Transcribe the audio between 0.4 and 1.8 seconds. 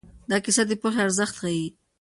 کیسه د پوهې ارزښت ښيي.